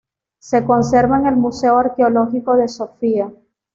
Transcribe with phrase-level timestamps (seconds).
[0.39, 3.31] Se conserva en el Museo Arqueológico de Sofía.